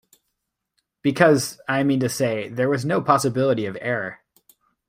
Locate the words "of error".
3.67-4.21